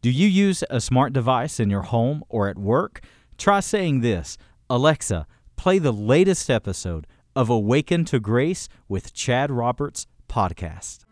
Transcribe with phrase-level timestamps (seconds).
[0.00, 3.00] Do you use a smart device in your home or at work?
[3.36, 4.38] Try saying this
[4.70, 11.07] Alexa, play the latest episode of Awaken to Grace with Chad Roberts podcast.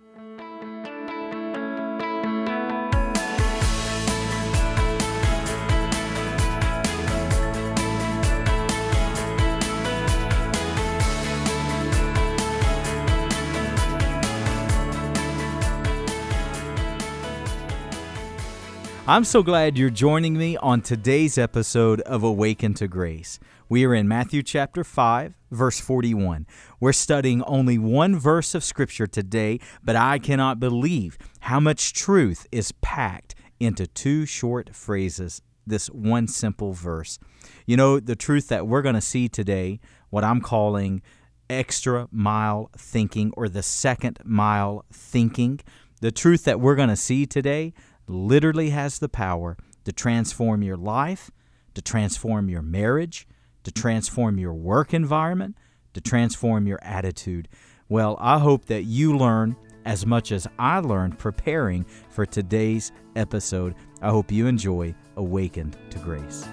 [19.09, 23.39] I'm so glad you're joining me on today's episode of Awaken to Grace.
[23.69, 26.45] We are in Matthew chapter 5, verse 41.
[26.81, 32.49] We're studying only one verse of Scripture today, but I cannot believe how much truth
[32.51, 37.21] is packed into two short phrases, this one simple verse.
[37.65, 39.79] You know, the truth that we're going to see today,
[40.11, 41.01] what I'm calling
[41.49, 45.61] extra mile thinking or the second mile thinking,
[46.01, 47.73] the truth that we're going to see today
[48.09, 51.31] literally has the power to transform your life,
[51.75, 53.27] to transform your marriage,
[53.65, 55.57] to transform your work environment,
[55.95, 57.49] to transform your attitude.
[57.89, 63.75] Well, I hope that you learn as much as I learned preparing for today's episode.
[64.03, 66.45] I hope you enjoy Awaken to Grace.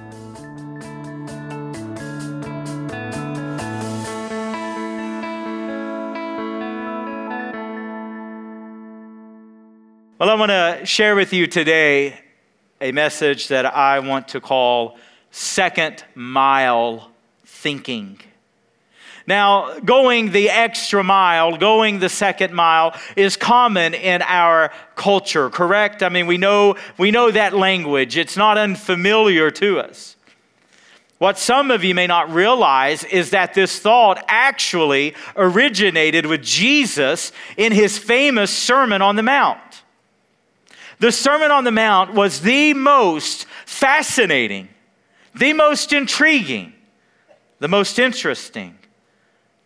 [10.19, 12.19] Well, I want to share with you today
[12.79, 14.95] a message that I want to call
[15.31, 17.09] second mile
[17.43, 18.19] thinking.
[19.25, 26.03] Now, going the extra mile, going the second mile is common in our culture, correct?
[26.03, 28.15] I mean, we know, we know that language.
[28.15, 30.15] It's not unfamiliar to us.
[31.17, 37.31] What some of you may not realize is that this thought actually originated with Jesus
[37.57, 39.57] in his famous Sermon on the Mount.
[41.03, 44.69] The Sermon on the Mount was the most fascinating,
[45.35, 46.71] the most intriguing,
[47.59, 48.77] the most interesting,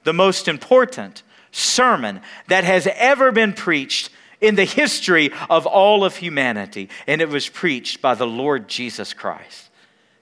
[0.03, 4.09] the most important sermon that has ever been preached
[4.41, 6.89] in the history of all of humanity.
[7.05, 9.69] And it was preached by the Lord Jesus Christ.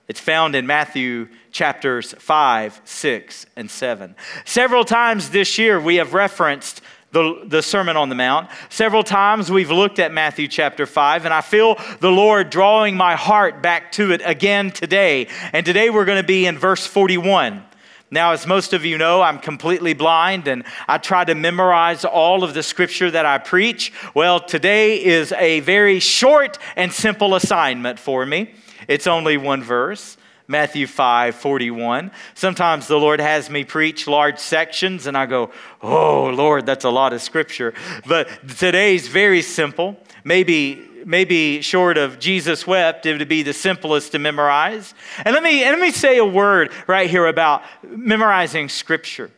[0.09, 4.17] It's found in Matthew chapters 5, 6, and 7.
[4.43, 6.81] Several times this year, we have referenced
[7.15, 8.49] the, the Sermon on the Mount.
[8.69, 13.15] Several times we've looked at Matthew chapter 5, and I feel the Lord drawing my
[13.15, 15.29] heart back to it again today.
[15.53, 17.63] And today we're going to be in verse 41.
[18.11, 22.43] Now, as most of you know, I'm completely blind and I try to memorize all
[22.43, 23.93] of the scripture that I preach.
[24.13, 28.53] Well, today is a very short and simple assignment for me.
[28.89, 30.17] It's only one verse.
[30.47, 32.11] Matthew 5 41.
[32.33, 35.51] Sometimes the Lord has me preach large sections, and I go,
[35.81, 37.73] Oh, Lord, that's a lot of scripture.
[38.05, 39.97] But today's very simple.
[40.23, 44.95] Maybe maybe short of Jesus wept, it would be the simplest to memorize.
[45.23, 49.29] And let me, let me say a word right here about memorizing scripture.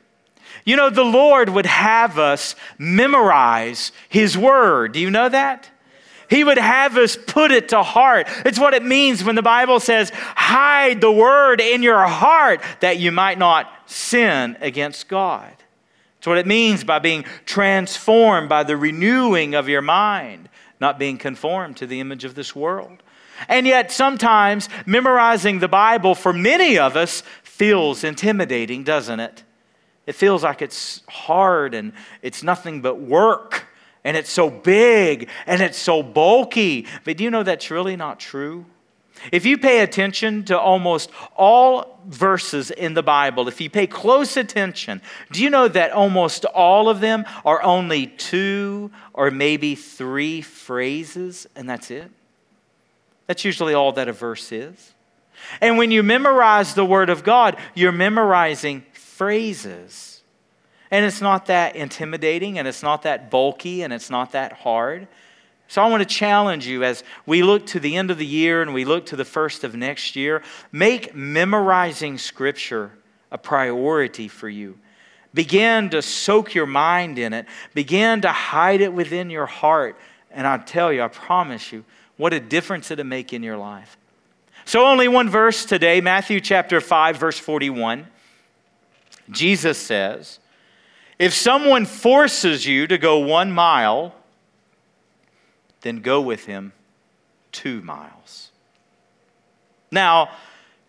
[0.65, 4.93] You know, the Lord would have us memorize His word.
[4.93, 5.69] Do you know that?
[6.29, 8.27] He would have us put it to heart.
[8.45, 12.97] It's what it means when the Bible says, hide the word in your heart that
[12.97, 15.51] you might not sin against God.
[16.17, 20.49] It's what it means by being transformed by the renewing of your mind,
[20.81, 23.03] not being conformed to the image of this world.
[23.47, 29.43] And yet, sometimes memorizing the Bible for many of us feels intimidating, doesn't it?
[30.07, 33.66] It feels like it's hard and it's nothing but work
[34.07, 36.87] and it's so big and it's so bulky.
[37.03, 38.65] But do you know that's really not true?
[39.33, 44.37] If you pay attention to almost all verses in the Bible, if you pay close
[44.37, 45.01] attention,
[45.33, 51.45] do you know that almost all of them are only two or maybe three phrases,
[51.53, 52.09] and that's it?
[53.25, 54.93] That's usually all that a verse is.
[55.59, 60.06] And when you memorize the Word of God, you're memorizing phrases.
[60.89, 65.07] And it's not that intimidating, and it's not that bulky, and it's not that hard.
[65.67, 68.61] So I want to challenge you as we look to the end of the year
[68.61, 70.41] and we look to the first of next year,
[70.71, 72.91] make memorizing Scripture
[73.31, 74.77] a priority for you.
[75.33, 79.97] Begin to soak your mind in it, begin to hide it within your heart.
[80.31, 81.83] And I tell you, I promise you,
[82.15, 83.97] what a difference it'll make in your life.
[84.65, 88.07] So, only one verse today, Matthew chapter 5, verse 41.
[89.29, 90.39] Jesus says,
[91.19, 94.13] if someone forces you to go one mile,
[95.81, 96.73] then go with him
[97.51, 98.51] two miles.
[99.91, 100.29] Now,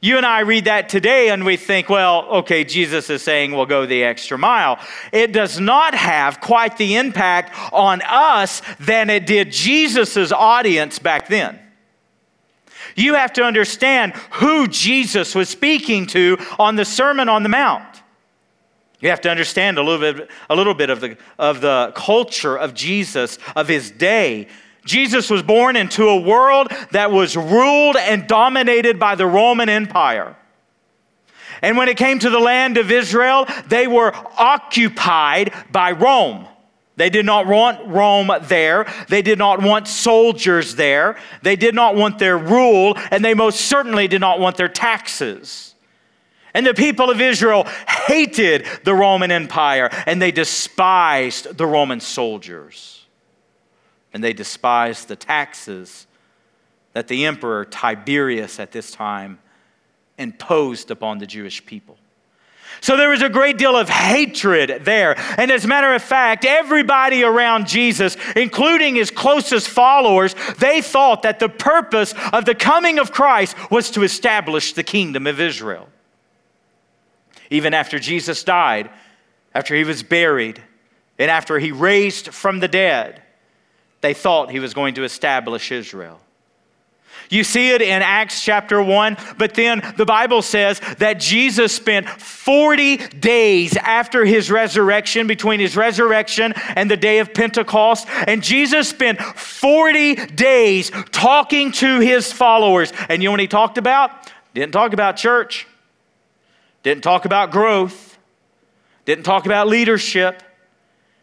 [0.01, 3.67] you and I read that today and we think, well, okay, Jesus is saying we'll
[3.67, 4.79] go the extra mile.
[5.13, 11.29] It does not have quite the impact on us than it did Jesus' audience back
[11.29, 11.59] then.
[12.95, 18.03] You have to understand who Jesus was speaking to on the Sermon on the Mount.
[19.01, 22.57] You have to understand a little bit, a little bit of, the, of the culture
[22.57, 24.49] of Jesus, of his day.
[24.85, 30.35] Jesus was born into a world that was ruled and dominated by the Roman Empire.
[31.63, 36.47] And when it came to the land of Israel, they were occupied by Rome.
[36.97, 38.87] They did not want Rome there.
[39.09, 41.17] They did not want soldiers there.
[41.43, 45.68] They did not want their rule, and they most certainly did not want their taxes.
[46.55, 53.05] And the people of Israel hated the Roman Empire, and they despised the Roman soldiers.
[54.13, 56.07] And they despised the taxes
[56.95, 59.39] that the emperor Tiberius at this time
[60.17, 61.97] imposed upon the Jewish people.
[62.81, 65.19] So there was a great deal of hatred there.
[65.39, 71.23] And as a matter of fact, everybody around Jesus, including his closest followers, they thought
[71.23, 75.89] that the purpose of the coming of Christ was to establish the kingdom of Israel.
[77.51, 78.91] Even after Jesus died,
[79.55, 80.63] after he was buried,
[81.19, 83.23] and after he raised from the dead,
[84.01, 86.21] they thought he was going to establish Israel.
[87.31, 92.09] You see it in Acts chapter 1, but then the Bible says that Jesus spent
[92.09, 98.89] 40 days after his resurrection, between his resurrection and the day of Pentecost, and Jesus
[98.89, 102.93] spent 40 days talking to his followers.
[103.09, 104.11] And you know what he talked about?
[104.55, 105.67] Didn't talk about church,
[106.89, 108.19] didn't talk about growth,
[109.05, 110.43] didn't talk about leadership,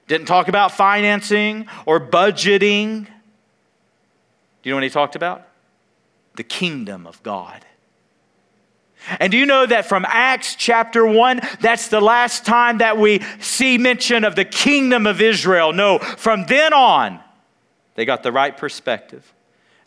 [0.08, 3.06] didn't talk about financing or budgeting.
[3.06, 5.48] Do you know what he talked about?
[6.36, 7.66] the kingdom of God.
[9.20, 13.22] And do you know that from Acts chapter 1, that's the last time that we
[13.40, 15.74] see mention of the kingdom of Israel?
[15.74, 17.20] No, from then on,
[17.94, 19.32] they got the right perspective.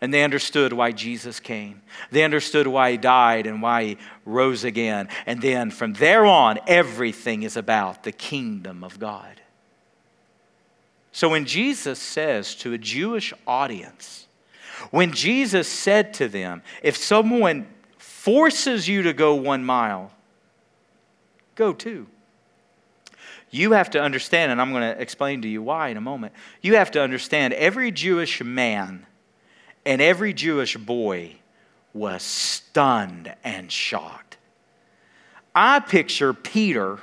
[0.00, 1.82] And they understood why Jesus came.
[2.12, 5.08] They understood why he died and why he rose again.
[5.26, 9.40] And then from there on, everything is about the kingdom of God.
[11.10, 14.28] So when Jesus says to a Jewish audience,
[14.92, 17.66] when Jesus said to them, If someone
[17.96, 20.12] forces you to go one mile,
[21.56, 22.06] go two.
[23.50, 26.34] You have to understand, and I'm going to explain to you why in a moment.
[26.60, 29.06] You have to understand every Jewish man
[29.88, 31.35] and every Jewish boy
[31.94, 34.37] was stunned and shocked.
[35.55, 36.99] I picture Peter,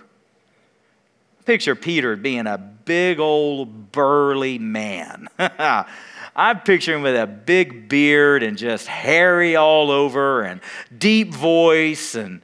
[1.45, 5.27] picture Peter being a big old burly man.
[5.39, 10.61] I picture him with a big beard and just hairy all over and
[10.95, 12.43] deep voice and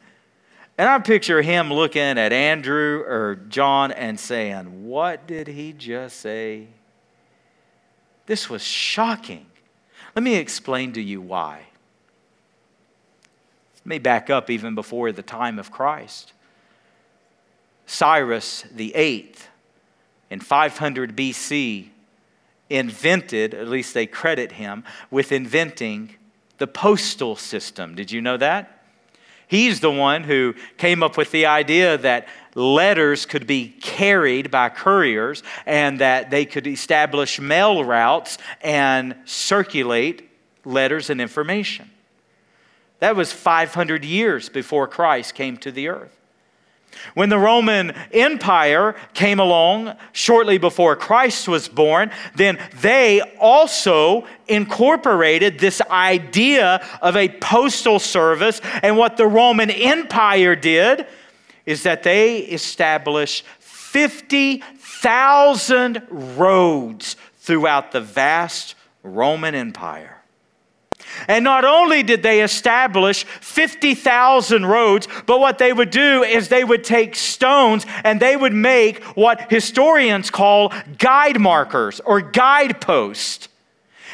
[0.75, 6.19] and I picture him looking at Andrew or John and saying, What did he just
[6.19, 6.69] say?
[8.25, 9.45] This was shocking.
[10.15, 11.67] Let me explain to you why.
[13.77, 16.33] Let me back up even before the time of Christ.
[17.85, 19.47] Cyrus the Eighth
[20.29, 21.89] in 500 BC
[22.69, 26.15] invented, at least they credit him, with inventing
[26.57, 27.95] the postal system.
[27.95, 28.83] Did you know that?
[29.47, 34.69] He's the one who came up with the idea that letters could be carried by
[34.69, 40.29] couriers and that they could establish mail routes and circulate
[40.65, 41.89] letters and information.
[42.99, 46.17] That was 500 years before Christ came to the earth.
[47.13, 55.57] When the Roman Empire came along shortly before Christ was born, then they also incorporated
[55.57, 58.61] this idea of a postal service.
[58.83, 61.07] And what the Roman Empire did
[61.65, 70.21] is that they established 50,000 roads throughout the vast Roman Empire.
[71.27, 76.63] And not only did they establish 50,000 roads, but what they would do is they
[76.63, 83.49] would take stones and they would make what historians call guide markers or guideposts.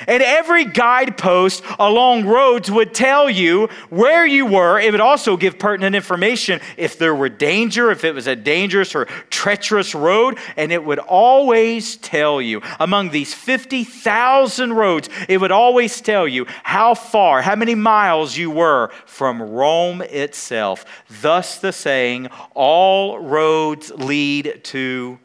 [0.06, 4.80] And every guidepost along roads would tell you where you were.
[4.80, 8.94] It would also give pertinent information if there were danger, if it was a dangerous
[8.94, 10.38] or treacherous road.
[10.56, 16.46] And it would always tell you, among these 50,000 roads, it would always tell you
[16.64, 20.86] how far, how many miles you were from Rome itself.
[21.22, 25.20] Thus the saying, all roads lead to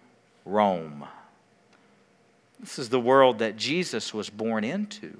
[0.45, 1.07] Rome.
[2.73, 5.19] This is the world that Jesus was born into.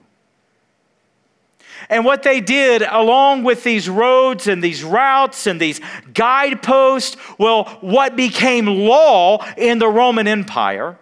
[1.91, 5.79] And what they did, along with these roads and these routes and these
[6.15, 10.97] guideposts, well, what became law in the Roman Empire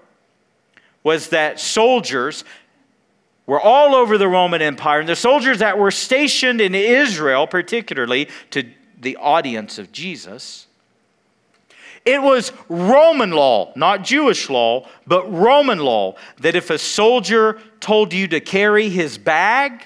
[1.05, 2.43] was that soldiers
[3.47, 8.27] were all over the Roman Empire, and the soldiers that were stationed in Israel, particularly
[8.51, 8.65] to
[8.99, 10.67] the audience of Jesus,
[12.05, 18.13] it was Roman law, not Jewish law, but Roman law, that if a soldier told
[18.13, 19.85] you to carry his bag,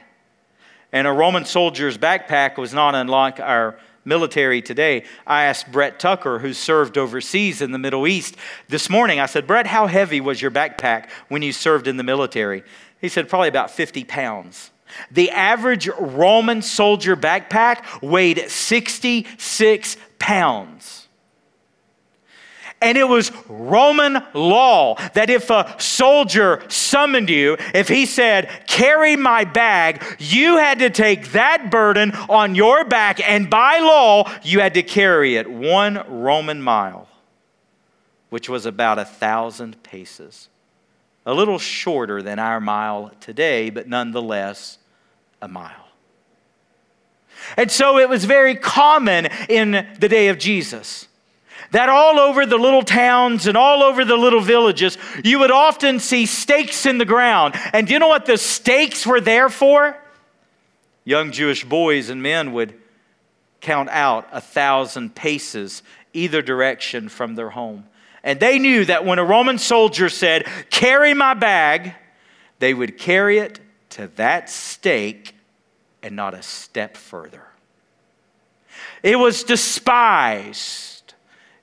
[0.93, 5.05] and a Roman soldier's backpack was not unlike our military today.
[5.27, 8.37] I asked Brett Tucker, who served overseas in the Middle East,
[8.69, 9.19] this morning.
[9.19, 12.63] I said, Brett, how heavy was your backpack when you served in the military?
[13.01, 14.71] He said, probably about 50 pounds.
[15.11, 21.04] The average Roman soldier backpack weighed 66 pounds.
[22.85, 29.17] And it was Roman law that if a soldier summoned you, if he said, Carry
[29.17, 34.61] my bag, you had to take that burden on your back, and by law, you
[34.61, 37.09] had to carry it one Roman mile,
[38.29, 40.51] which was about a thousand paces.
[41.25, 44.77] A little shorter than our mile today, but nonetheless
[45.41, 45.89] a mile.
[47.57, 51.09] And so it was very common in the day of Jesus
[51.75, 55.99] that all over the little towns and all over the little villages, you would often
[55.99, 57.55] see stakes in the ground.
[57.73, 59.99] And do you know what the stakes were there for?
[61.03, 62.75] Young Jewish boys and men would
[63.61, 67.87] count out a thousand paces either direction from their home.
[68.23, 71.95] And they knew that when a Roman soldier said, Carry my bag,
[72.61, 73.59] they would carry it
[73.91, 75.35] to that stake
[76.05, 77.43] and not a step further.
[79.03, 80.94] It was despised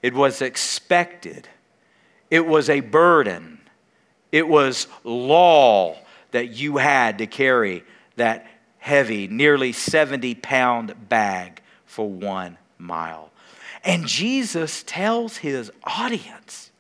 [0.02, 1.48] it was expected.
[2.30, 3.60] It was a burden.
[4.32, 5.98] It was law
[6.32, 7.84] that you had to carry
[8.16, 13.32] that heavy, nearly 70 pound bag for one mile.
[13.84, 16.71] And Jesus tells his audience,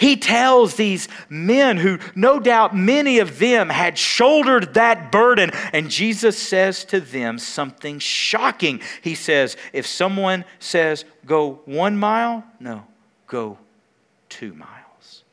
[0.00, 5.50] he tells these men who, no doubt, many of them had shouldered that burden.
[5.74, 8.80] And Jesus says to them something shocking.
[9.02, 12.86] He says, If someone says, go one mile, no,
[13.26, 13.58] go
[14.30, 15.24] two miles.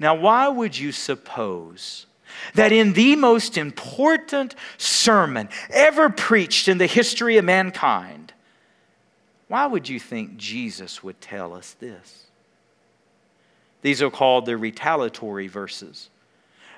[0.00, 2.06] Now, why would you suppose?
[2.54, 8.32] that in the most important sermon ever preached in the history of mankind,
[9.48, 12.29] why would you think Jesus would tell us this?
[13.82, 16.10] These are called the retaliatory verses.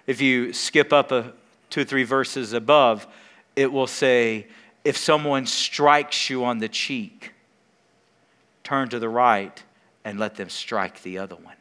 [0.06, 1.32] If you skip up a,
[1.70, 3.06] two or three verses above,
[3.56, 4.46] it will say,
[4.84, 7.32] If someone strikes you on the cheek,
[8.64, 9.62] turn to the right
[10.04, 11.56] and let them strike the other one.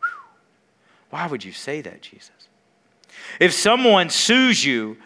[0.00, 0.08] Whew.
[1.10, 2.30] Why would you say that, Jesus?
[3.40, 4.96] If someone sues you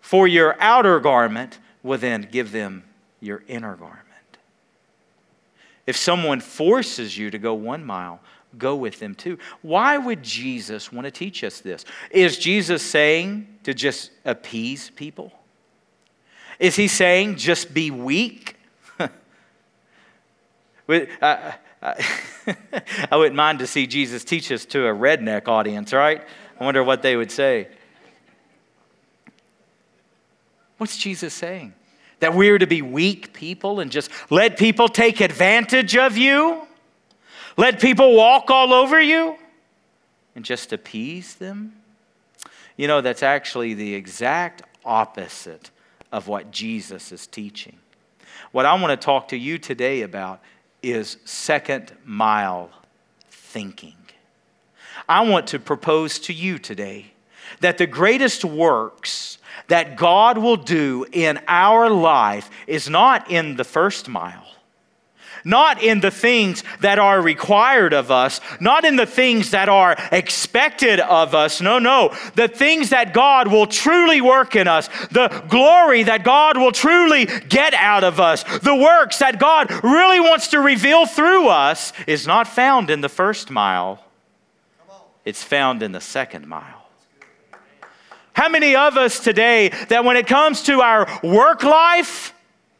[0.00, 2.84] for your outer garment, well, then give them
[3.20, 4.04] your inner garment.
[5.86, 8.20] If someone forces you to go one mile,
[8.56, 9.38] go with them too.
[9.62, 11.84] Why would Jesus want to teach us this?
[12.10, 15.32] Is Jesus saying to just appease people?
[16.58, 18.56] Is he saying just be weak?
[21.82, 26.22] I, wouldn't mind to see Jesus teach us to a redneck audience, right?
[26.58, 27.68] I wonder what they would say.
[30.78, 31.74] What's Jesus saying?
[32.20, 36.66] That we're to be weak people and just let people take advantage of you?
[37.58, 39.34] Let people walk all over you
[40.36, 41.72] and just appease them?
[42.76, 45.72] You know, that's actually the exact opposite
[46.12, 47.76] of what Jesus is teaching.
[48.52, 50.40] What I want to talk to you today about
[50.84, 52.70] is second mile
[53.28, 53.96] thinking.
[55.08, 57.12] I want to propose to you today
[57.58, 63.64] that the greatest works that God will do in our life is not in the
[63.64, 64.47] first mile
[65.48, 69.96] not in the things that are required of us, not in the things that are
[70.12, 71.60] expected of us.
[71.62, 72.14] No, no.
[72.34, 77.24] The things that God will truly work in us, the glory that God will truly
[77.48, 82.26] get out of us, the works that God really wants to reveal through us is
[82.26, 84.04] not found in the first mile,
[85.24, 86.86] it's found in the second mile.
[88.34, 92.34] How many of us today that when it comes to our work life,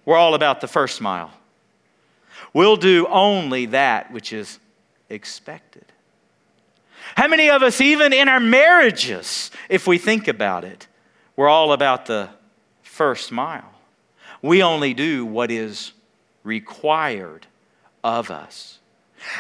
[0.05, 1.33] we're all about the first mile?
[2.53, 4.59] We'll do only that which is
[5.09, 5.85] expected.
[7.17, 10.87] How many of us, even in our marriages, if we think about it,
[11.37, 12.31] we're all about the
[12.83, 13.73] first mile?
[14.43, 15.93] We only do what is
[16.45, 17.47] required
[18.05, 18.78] of us.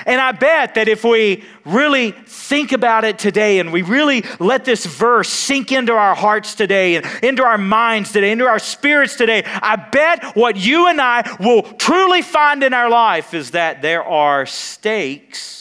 [0.06, 4.64] And I bet that if we really think about it today and we really let
[4.64, 9.16] this verse sink into our hearts today and into our minds today, into our spirits
[9.16, 13.82] today, I bet what you and I will truly find in our life is that
[13.82, 15.58] there are stakes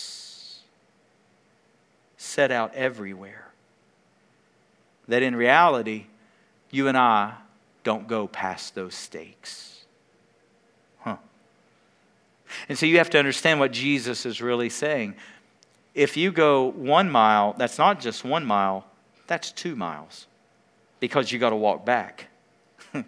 [2.18, 3.46] set out everywhere.
[5.08, 6.06] that in reality,
[6.70, 7.34] you and I
[7.84, 9.86] don't go past those stakes.
[11.00, 11.16] Huh.
[12.70, 15.16] And so you have to understand what Jesus is really saying.
[15.94, 18.86] If you go one mile, that's not just one mile,
[19.26, 20.28] that's two miles
[21.00, 22.28] because you got to walk back.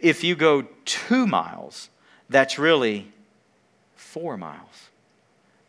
[0.00, 1.90] if you go two miles,
[2.28, 3.12] that's really
[3.96, 4.90] four miles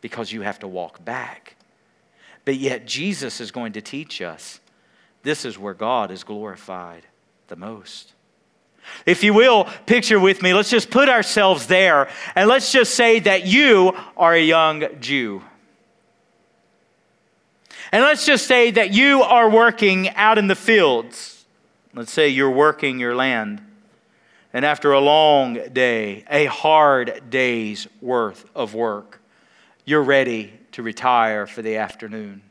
[0.02, 1.56] because you have to walk back.
[2.46, 4.60] But yet, Jesus is going to teach us
[5.24, 7.04] this is where God is glorified
[7.48, 8.14] the most.
[9.06, 13.20] If you will, picture with me, let's just put ourselves there and let's just say
[13.20, 15.42] that you are a young Jew.
[17.92, 21.44] And let's just say that you are working out in the fields.
[21.94, 23.62] Let's say you're working your land.
[24.54, 29.22] And after a long day, a hard day's worth of work,
[29.86, 32.42] you're ready to retire for the afternoon.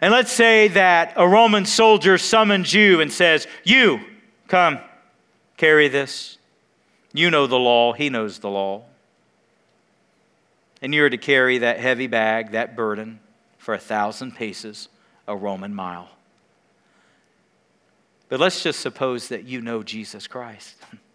[0.00, 4.00] And let's say that a Roman soldier summons you and says, You,
[4.46, 4.78] come,
[5.56, 6.38] carry this.
[7.12, 8.84] You know the law, he knows the law.
[10.80, 13.18] And you're to carry that heavy bag, that burden,
[13.56, 14.88] for a thousand paces,
[15.26, 16.08] a Roman mile.
[18.28, 20.76] But let's just suppose that you know Jesus Christ.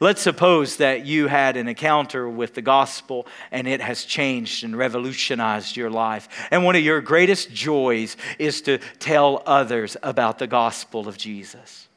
[0.00, 4.76] Let's suppose that you had an encounter with the gospel and it has changed and
[4.76, 6.28] revolutionized your life.
[6.50, 11.88] And one of your greatest joys is to tell others about the gospel of Jesus.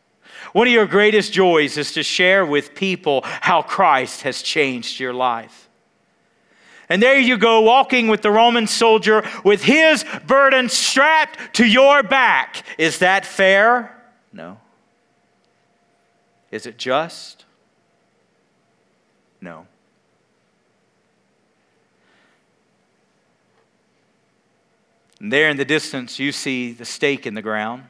[0.54, 5.14] One of your greatest joys is to share with people how Christ has changed your
[5.14, 5.70] life.
[6.88, 12.04] And there you go, walking with the Roman soldier with his burden strapped to your
[12.04, 12.64] back.
[12.78, 13.96] Is that fair?
[14.32, 14.60] No.
[16.52, 17.45] Is it just?
[19.46, 19.68] No.
[25.20, 27.84] And there in the distance, you see the stake in the ground,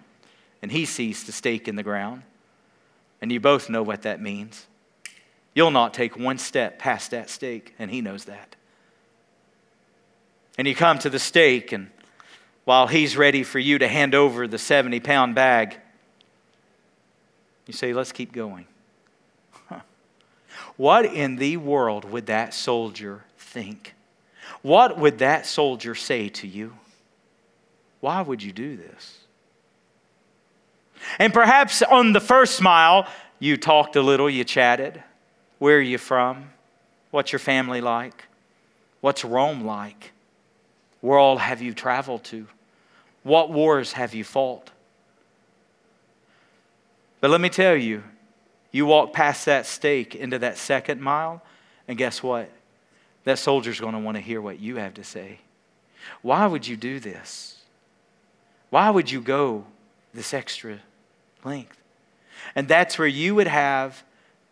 [0.62, 2.24] and he sees the stake in the ground.
[3.22, 4.68] And you both know what that means.
[5.54, 8.58] You'll not take one step past that stake, and he knows that.
[10.58, 11.90] And you come to the stake, and
[12.66, 15.78] while he's ready for you to hand over the 70 pound bag,
[17.66, 18.68] you say, Let's keep going.
[20.78, 23.94] What in the world would that soldier think?
[24.62, 26.74] What would that soldier say to you?
[28.00, 29.20] Why would you do this?
[31.20, 33.08] And perhaps on the first mile,
[33.40, 35.04] you talked a little, you chatted.
[35.60, 36.50] Where are you from?
[37.12, 38.26] What's your family like?
[39.02, 40.12] What's Rome like?
[41.02, 42.48] Where all have you traveled to?
[43.24, 44.72] What wars have you fought?
[47.22, 48.04] But let me tell you,
[48.76, 51.42] you walk past that stake into that second mile,
[51.88, 52.52] and guess what?
[53.24, 55.40] That soldier's going to want to hear what you have to say.
[56.22, 57.62] Why would you do this?
[58.72, 59.64] Why would you go
[60.14, 60.80] this extra
[61.46, 61.82] length?
[62.54, 64.04] And that's where you would have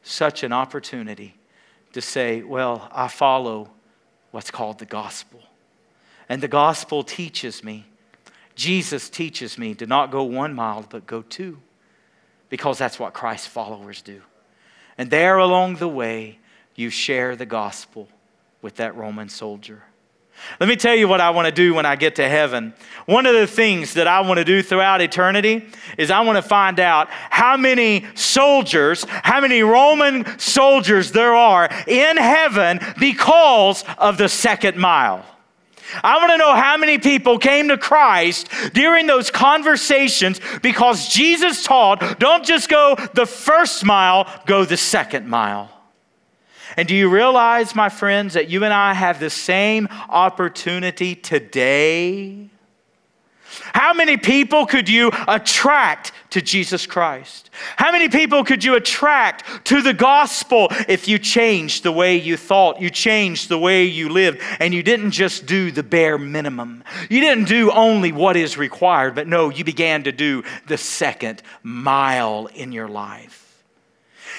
[0.03, 1.35] such an opportunity
[1.91, 3.71] to say, Well, I follow
[4.31, 5.41] what's called the gospel.
[6.29, 7.87] And the gospel teaches me,
[8.55, 11.57] Jesus teaches me to not go one mile, but go two
[12.53, 14.21] because that's what Christ's followers do.
[14.99, 16.37] And there along the way,
[16.75, 18.07] you share the gospel
[18.61, 19.81] with that Roman soldier.
[20.59, 22.75] Let me tell you what I want to do when I get to heaven.
[23.07, 25.65] One of the things that I want to do throughout eternity
[25.97, 31.67] is I want to find out how many soldiers, how many Roman soldiers there are
[31.87, 35.25] in heaven because of the second mile.
[36.03, 41.63] I want to know how many people came to Christ during those conversations because Jesus
[41.63, 45.69] taught don't just go the first mile, go the second mile.
[46.75, 52.49] And do you realize, my friends, that you and I have the same opportunity today?
[53.73, 57.49] How many people could you attract to Jesus Christ?
[57.75, 62.37] How many people could you attract to the gospel if you changed the way you
[62.37, 66.83] thought, you changed the way you lived, and you didn't just do the bare minimum?
[67.09, 71.41] You didn't do only what is required, but no, you began to do the second
[71.63, 73.42] mile in your life.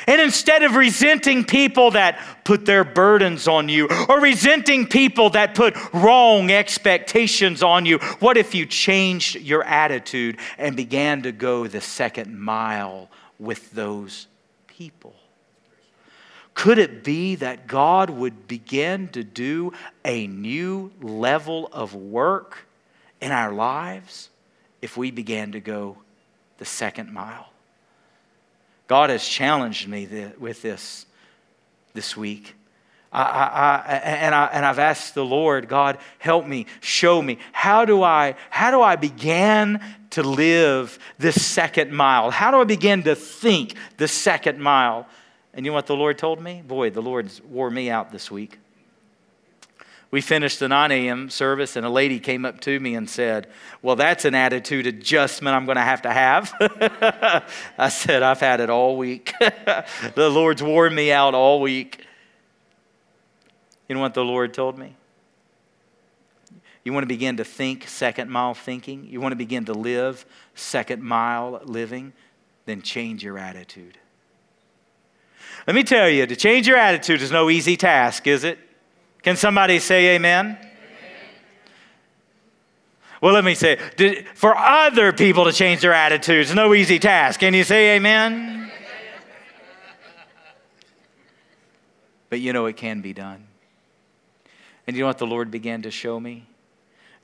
[0.07, 5.55] And instead of resenting people that put their burdens on you or resenting people that
[5.55, 11.67] put wrong expectations on you, what if you changed your attitude and began to go
[11.67, 14.27] the second mile with those
[14.67, 15.15] people?
[16.55, 19.73] Could it be that God would begin to do
[20.05, 22.67] a new level of work
[23.21, 24.31] in our lives
[24.81, 25.99] if we began to go
[26.59, 27.49] the second mile?
[28.87, 31.07] God has challenged me with this
[31.95, 32.55] this week.
[33.13, 37.39] I, I, I, and, I, and I've asked the Lord, God, help me, show me.
[37.53, 42.33] How do I, how do I begin to live this second mile?
[42.33, 45.07] How do I begin to think the second mile?
[45.55, 46.63] And you know what the Lord told me?
[46.67, 48.59] Boy, the Lord wore me out this week.
[50.15, 51.29] We finished the 9 a.m.
[51.29, 53.49] service, and a lady came up to me and said,
[53.83, 56.55] Well, that's an attitude adjustment I'm going to have to have.
[57.79, 59.35] I said, I've had it all week.
[59.41, 62.07] the Lord's worn me out all week.
[63.89, 64.95] You know what the Lord told me?
[66.85, 69.09] You want to begin to think second mile thinking?
[69.11, 70.25] You want to begin to live
[70.55, 72.13] second mile living?
[72.67, 73.99] Then change your attitude.
[75.67, 78.61] Let me tell you, to change your attitude is no easy task, is it?
[79.25, 80.59] Can somebody say amen?
[80.59, 80.71] amen.
[83.23, 83.77] Well, let me say,
[84.35, 87.41] for other people to change their attitudes, no easy task.
[87.41, 88.71] Can you say amen?
[92.29, 93.47] but you know it can be done.
[94.87, 96.47] And you know what the Lord began to show me?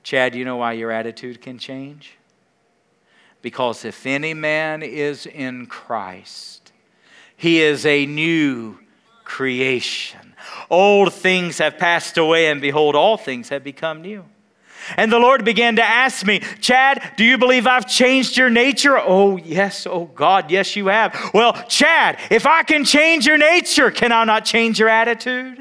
[0.03, 2.17] Chad, you know why your attitude can change?
[3.41, 6.71] Because if any man is in Christ,
[7.35, 8.79] he is a new
[9.25, 10.20] creation.
[10.71, 14.25] Old things have passed away, and behold, all things have become new.
[14.95, 18.97] And the Lord began to ask me, Chad, do you believe I've changed your nature?
[18.97, 19.85] Oh, yes.
[19.85, 21.13] Oh, God, yes, you have.
[21.33, 25.59] Well, Chad, if I can change your nature, can I not change your attitude?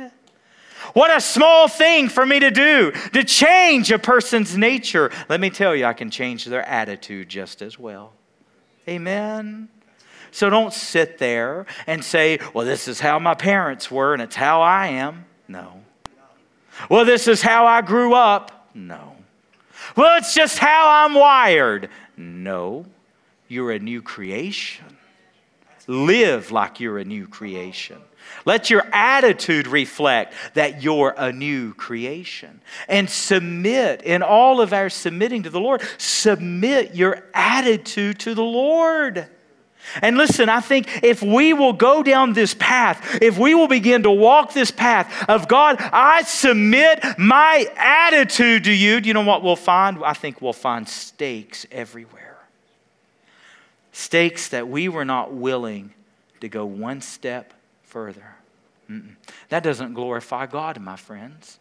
[0.93, 5.11] What a small thing for me to do to change a person's nature.
[5.29, 8.13] Let me tell you, I can change their attitude just as well.
[8.89, 9.69] Amen.
[10.31, 14.37] So don't sit there and say, well, this is how my parents were and it's
[14.37, 15.25] how I am.
[15.49, 15.81] No.
[16.89, 18.71] Well, this is how I grew up.
[18.75, 19.17] No.
[19.97, 21.91] Well, it's just how I'm wired.
[22.17, 22.87] No.
[23.49, 24.85] You're a new creation.
[25.87, 27.99] Live like you're a new creation.
[28.45, 32.61] Let your attitude reflect that you're a new creation.
[32.89, 38.45] And submit, in all of our submitting to the Lord, submit your attitude to the
[38.45, 39.27] Lord.
[40.03, 44.03] And listen, I think if we will go down this path, if we will begin
[44.05, 49.25] to walk this path of God, I submit my attitude to you, do you know
[49.25, 49.99] what we'll find?
[50.05, 52.39] I think we'll find stakes everywhere.
[53.93, 55.93] Stakes that we were not willing
[56.41, 58.37] to go one step further.
[58.89, 59.17] Mm-mm.
[59.49, 61.59] That doesn't glorify God, my friends.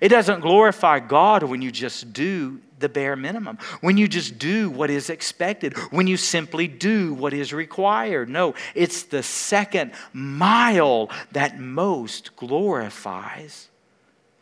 [0.00, 4.70] It doesn't glorify God when you just do the bare minimum, when you just do
[4.70, 8.28] what is expected, when you simply do what is required.
[8.28, 13.68] No, it's the second mile that most glorifies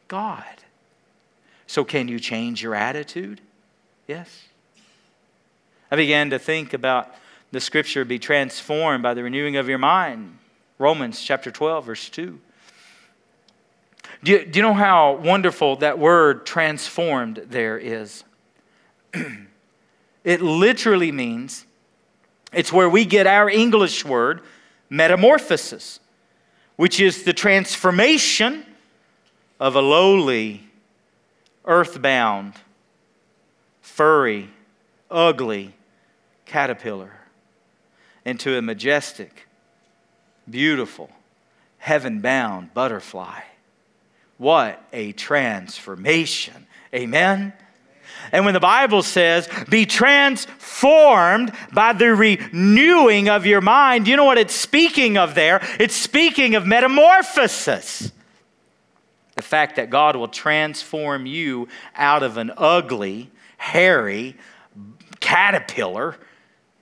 [0.07, 0.45] God.
[1.67, 3.41] So, can you change your attitude?
[4.07, 4.47] Yes.
[5.91, 7.15] I began to think about
[7.51, 10.39] the scripture be transformed by the renewing of your mind.
[10.79, 12.39] Romans chapter 12, verse 2.
[14.23, 18.25] Do you, do you know how wonderful that word transformed there is?
[20.25, 21.67] it literally means
[22.53, 24.41] it's where we get our English word
[24.91, 26.01] metamorphosis,
[26.77, 28.65] which is the transformation
[29.61, 30.69] of a lowly,
[31.65, 32.55] earthbound,
[33.83, 34.51] furry,
[35.11, 35.75] ugly
[36.47, 37.13] caterpillar
[38.25, 39.47] into a majestic,
[40.49, 41.11] beautiful,
[41.79, 43.41] heaven bound butterfly.
[44.39, 46.67] What a transformation!
[46.95, 47.53] Amen.
[48.33, 54.25] And when the Bible says, be transformed by the renewing of your mind, you know
[54.25, 55.61] what it's speaking of there?
[55.79, 58.13] It's speaking of metamorphosis.
[59.35, 64.37] The fact that God will transform you out of an ugly, hairy
[65.21, 66.17] caterpillar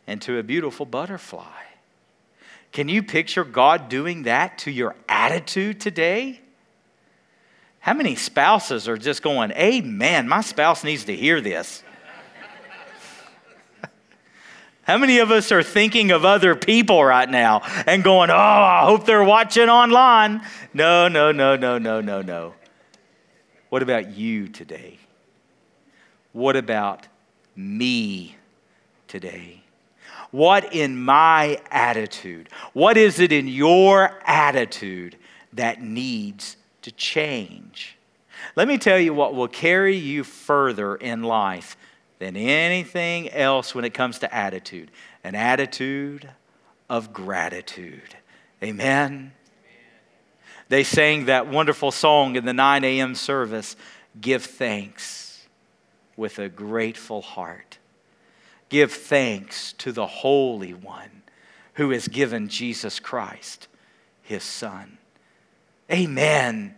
[0.06, 1.44] into a beautiful butterfly.
[2.72, 6.40] Can you picture God doing that to your attitude today?
[7.86, 11.84] How many spouses are just going, Amen, my spouse needs to hear this?
[14.82, 18.82] How many of us are thinking of other people right now and going, Oh, I
[18.86, 20.42] hope they're watching online?
[20.74, 22.54] No, no, no, no, no, no, no.
[23.68, 24.98] What about you today?
[26.32, 27.06] What about
[27.54, 28.34] me
[29.06, 29.62] today?
[30.32, 32.48] What in my attitude?
[32.72, 35.16] What is it in your attitude
[35.52, 37.98] that needs to change.
[38.54, 41.76] Let me tell you what will carry you further in life
[42.20, 44.92] than anything else when it comes to attitude
[45.24, 46.28] an attitude
[46.88, 48.14] of gratitude.
[48.62, 49.32] Amen.
[50.68, 53.16] They sang that wonderful song in the 9 a.m.
[53.16, 53.74] service
[54.20, 55.48] Give thanks
[56.16, 57.78] with a grateful heart.
[58.68, 61.22] Give thanks to the Holy One
[61.74, 63.66] who has given Jesus Christ,
[64.22, 64.98] his Son.
[65.90, 66.74] Amen.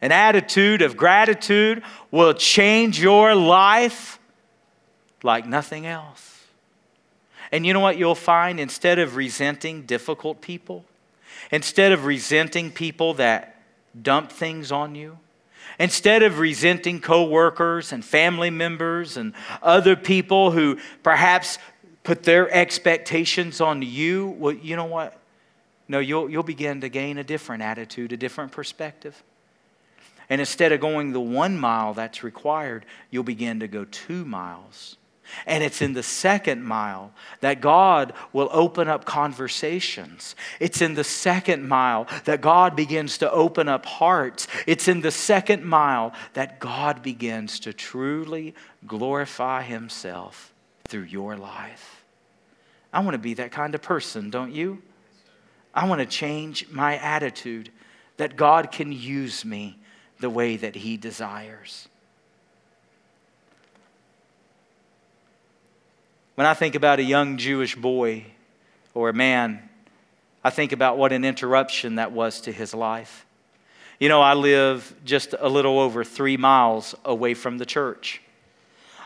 [0.00, 4.18] An attitude of gratitude will change your life
[5.22, 6.44] like nothing else.
[7.50, 8.60] And you know what you'll find?
[8.60, 10.84] Instead of resenting difficult people,
[11.50, 13.62] instead of resenting people that
[14.00, 15.18] dump things on you,
[15.78, 21.58] instead of resenting coworkers and family members and other people who perhaps
[22.02, 25.18] put their expectations on you, well, you know what?
[25.88, 29.22] No, you'll, you'll begin to gain a different attitude, a different perspective.
[30.30, 34.96] And instead of going the one mile that's required, you'll begin to go two miles.
[35.46, 40.36] And it's in the second mile that God will open up conversations.
[40.60, 44.46] It's in the second mile that God begins to open up hearts.
[44.66, 48.54] It's in the second mile that God begins to truly
[48.86, 50.52] glorify Himself
[50.88, 52.04] through your life.
[52.92, 54.82] I want to be that kind of person, don't you?
[55.74, 57.70] I want to change my attitude
[58.16, 59.78] that God can use me
[60.20, 61.88] the way that He desires.
[66.36, 68.24] When I think about a young Jewish boy
[68.92, 69.68] or a man,
[70.42, 73.24] I think about what an interruption that was to his life.
[74.00, 78.20] You know, I live just a little over three miles away from the church.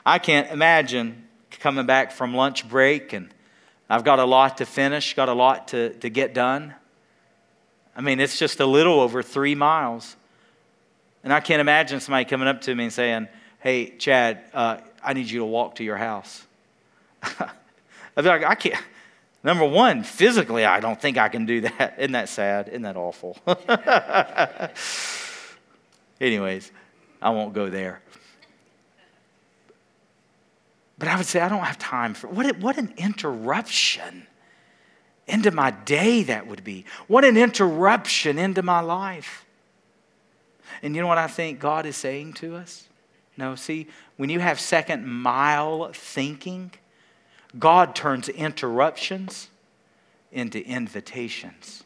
[0.06, 1.26] I can't imagine
[1.60, 3.28] coming back from lunch break and
[3.90, 6.74] I've got a lot to finish, got a lot to, to get done.
[7.96, 10.16] I mean, it's just a little over three miles.
[11.24, 13.28] And I can't imagine somebody coming up to me and saying,
[13.60, 16.46] Hey, Chad, uh, I need you to walk to your house.
[17.22, 17.50] I'd
[18.16, 18.82] be like, I can't.
[19.42, 21.94] Number one, physically, I don't think I can do that.
[21.98, 22.68] Isn't that sad?
[22.68, 23.36] Isn't that awful?
[26.20, 26.70] Anyways,
[27.22, 28.00] I won't go there.
[30.98, 34.26] But I would say, I don't have time for what, what an interruption
[35.26, 36.84] into my day that would be.
[37.06, 39.44] What an interruption into my life.
[40.82, 42.88] And you know what I think God is saying to us?
[43.36, 46.72] No, see, when you have second mile thinking,
[47.58, 49.48] God turns interruptions
[50.32, 51.84] into invitations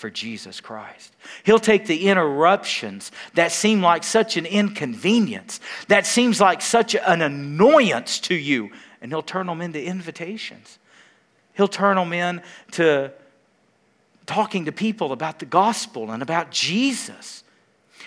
[0.00, 1.14] for Jesus Christ.
[1.44, 7.20] He'll take the interruptions that seem like such an inconvenience, that seems like such an
[7.20, 8.70] annoyance to you,
[9.02, 10.78] and He'll turn them into invitations.
[11.52, 13.12] He'll turn them into
[14.24, 17.44] talking to people about the gospel and about Jesus.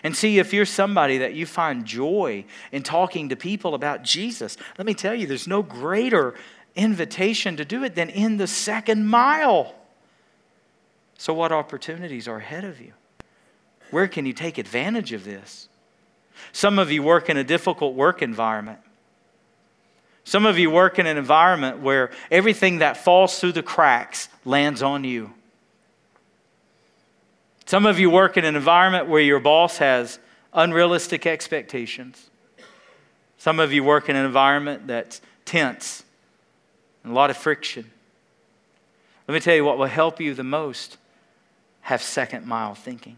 [0.03, 4.57] And see, if you're somebody that you find joy in talking to people about Jesus,
[4.77, 6.33] let me tell you, there's no greater
[6.75, 9.75] invitation to do it than in the second mile.
[11.17, 12.93] So, what opportunities are ahead of you?
[13.91, 15.69] Where can you take advantage of this?
[16.51, 18.79] Some of you work in a difficult work environment.
[20.23, 24.81] Some of you work in an environment where everything that falls through the cracks lands
[24.81, 25.33] on you.
[27.65, 30.19] Some of you work in an environment where your boss has
[30.53, 32.29] unrealistic expectations.
[33.37, 36.03] Some of you work in an environment that's tense
[37.03, 37.91] and a lot of friction.
[39.27, 40.97] Let me tell you what will help you the most
[41.83, 43.17] have second mile thinking.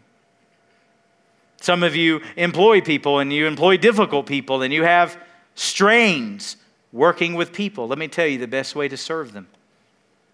[1.62, 5.18] Some of you employ people and you employ difficult people and you have
[5.56, 6.58] strains
[6.92, 7.88] working with people.
[7.88, 9.48] Let me tell you the best way to serve them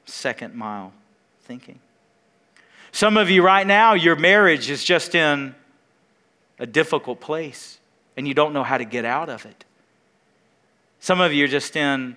[0.06, 0.92] second mile
[1.44, 1.80] thinking.
[2.92, 5.56] Some of you right now, your marriage is just in
[6.60, 7.80] a difficult place
[8.18, 9.64] and you don't know how to get out of it.
[11.00, 12.16] Some of you are just in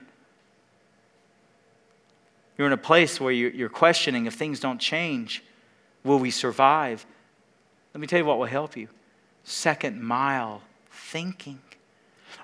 [2.56, 5.42] you're in a place where you're questioning if things don't change,
[6.04, 7.04] will we survive?
[7.92, 8.88] Let me tell you what will help you
[9.42, 11.60] second mile thinking.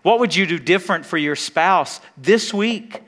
[0.03, 3.03] What would you do different for your spouse this week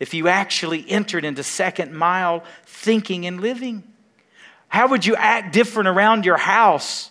[0.00, 3.82] if you actually entered into second mile thinking and living?
[4.68, 7.10] How would you act different around your house?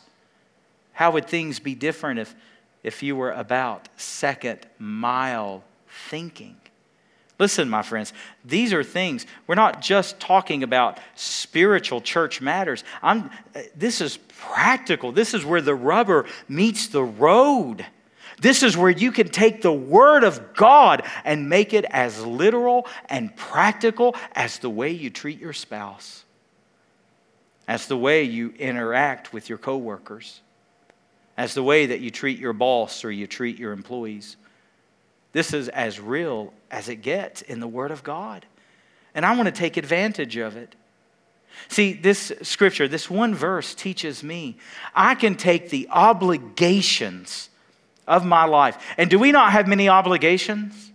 [0.91, 2.36] How would things be different if,
[2.84, 5.63] if you were about second mile
[6.10, 6.58] thinking?
[7.39, 8.13] Listen, my friends,
[8.46, 12.84] these are things, we're not just talking about spiritual church matters.
[13.02, 13.32] I'm,
[13.76, 15.12] this is practical.
[15.12, 17.86] This is where the rubber meets the road.
[18.39, 22.88] This is where you can take the Word of God and make it as literal
[23.08, 26.26] and practical as the way you treat your spouse.
[27.67, 30.41] As the way you interact with your coworkers,
[31.38, 34.36] as the way that you treat your boss or you treat your employees.
[35.34, 38.46] This is as real as it gets in the Word of God.
[39.13, 40.76] And I want to take advantage of it.
[41.67, 44.58] See, this scripture, this one verse teaches me
[44.96, 47.50] I can take the obligations
[48.08, 48.78] of my life.
[48.98, 50.91] And do we not have many obligations?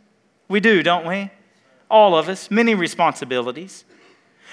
[0.48, 1.30] We do, don't we?
[1.90, 3.84] All of us, many responsibilities.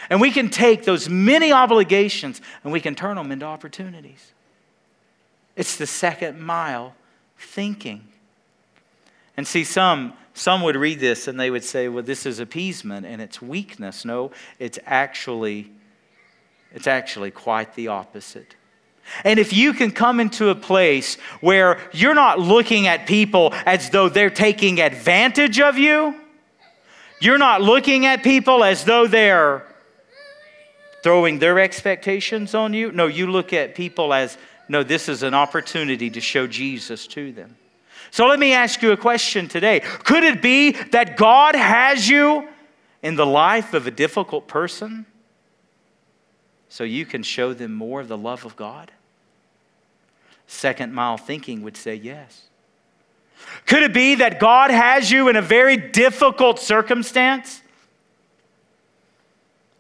[0.10, 4.34] And we can take those many obligations and we can turn them into opportunities.
[5.56, 6.96] It's the second mile
[7.38, 8.08] thinking.
[9.38, 13.06] And see, some, some would read this and they would say, well, this is appeasement
[13.06, 14.06] and it's weakness.
[14.06, 15.72] No, it's actually,
[16.74, 18.56] it's actually quite the opposite.
[19.24, 23.90] And if you can come into a place where you're not looking at people as
[23.90, 26.16] though they're taking advantage of you,
[27.20, 29.66] you're not looking at people as though they're
[31.04, 32.92] throwing their expectations on you.
[32.92, 37.32] No, you look at people as, no, this is an opportunity to show Jesus to
[37.32, 37.56] them.
[38.16, 39.82] So let me ask you a question today.
[39.82, 42.48] Could it be that God has you
[43.04, 45.06] in the life of a difficult person
[46.70, 48.94] so you can show them more of the love of God?
[50.48, 52.44] Second mile thinking would say yes.
[53.66, 57.62] Could it be that God has you in a very difficult circumstance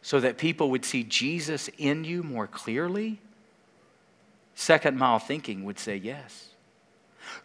[0.02, 3.22] so that people would see Jesus in you more clearly?
[4.56, 6.50] Second mile thinking would say yes.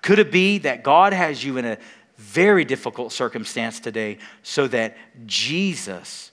[0.02, 1.78] Could it be that God has you in a
[2.16, 6.32] very difficult circumstance today so that Jesus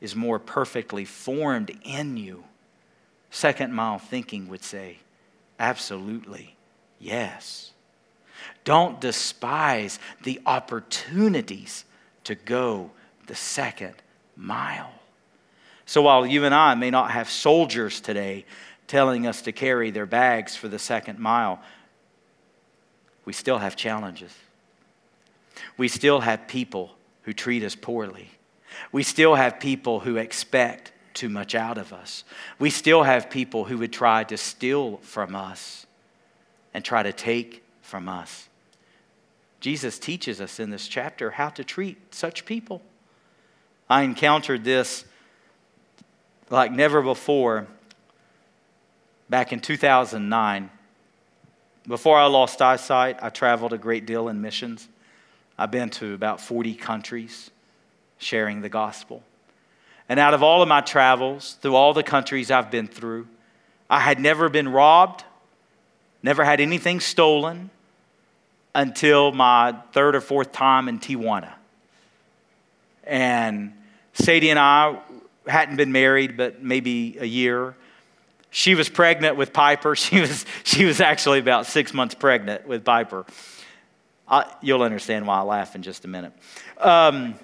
[0.00, 2.44] is more perfectly formed in you?
[3.30, 4.98] Second mile thinking would say,
[5.58, 6.56] absolutely
[6.98, 7.72] yes.
[8.64, 11.84] Don't despise the opportunities
[12.24, 12.90] to go
[13.26, 13.94] the second
[14.36, 14.92] mile.
[15.86, 18.44] So while you and I may not have soldiers today
[18.86, 21.60] telling us to carry their bags for the second mile,
[23.24, 24.32] we still have challenges.
[25.76, 28.30] We still have people who treat us poorly.
[28.90, 32.24] We still have people who expect too much out of us.
[32.58, 35.86] We still have people who would try to steal from us
[36.74, 38.48] and try to take from us.
[39.60, 42.82] Jesus teaches us in this chapter how to treat such people.
[43.88, 45.04] I encountered this
[46.50, 47.66] like never before
[49.28, 50.70] back in 2009.
[51.86, 54.88] Before I lost eyesight, I traveled a great deal in missions.
[55.58, 57.50] I've been to about 40 countries
[58.18, 59.22] sharing the gospel.
[60.08, 63.26] And out of all of my travels, through all the countries I've been through,
[63.90, 65.24] I had never been robbed,
[66.22, 67.70] never had anything stolen
[68.74, 71.52] until my third or fourth time in Tijuana.
[73.04, 73.72] And
[74.14, 74.98] Sadie and I
[75.46, 77.74] hadn't been married but maybe a year
[78.52, 79.96] she was pregnant with Piper.
[80.02, 83.24] She was, she was actually about six months pregnant with Piper.
[84.28, 86.32] I, you'll understand why I laugh in just a minute.
[86.78, 87.34] Um,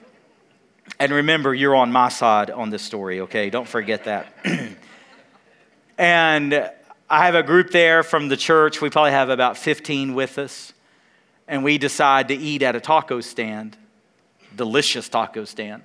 [1.00, 3.50] and remember, you're on my side on this story, okay?
[3.50, 4.32] Don't forget that.
[5.98, 6.70] and
[7.08, 8.80] I have a group there from the church.
[8.80, 10.72] We probably have about 15 with us.
[11.46, 13.78] And we decide to eat at a taco stand,
[14.54, 15.84] delicious taco stand.